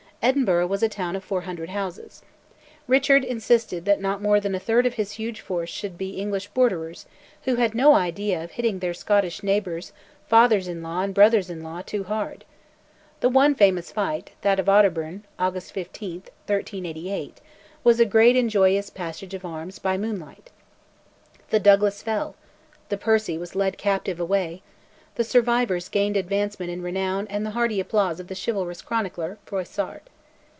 [0.23, 2.21] Edinburgh was a town of 400 houses.
[2.85, 6.47] Richard insisted that not more than a third of his huge force should be English
[6.49, 7.07] Borderers,
[7.45, 9.93] who had no idea of hitting their Scottish neighbours,
[10.27, 12.45] fathers in law and brothers in law, too hard.
[13.21, 17.41] The one famous fight, that of Otterburn (August 15, 1388),
[17.83, 20.51] was a great and joyous passage of arms by moonlight.
[21.49, 22.35] The Douglas fell,
[22.89, 24.61] the Percy was led captive away;
[25.15, 30.03] the survivors gained advancement in renown and the hearty applause of the chivalrous chronicler, Froissart.